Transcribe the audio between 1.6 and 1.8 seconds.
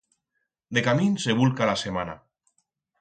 la